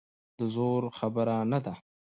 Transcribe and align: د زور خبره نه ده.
د 0.37 0.39
زور 0.55 0.83
خبره 0.97 1.35
نه 1.51 1.59
ده. 1.65 1.73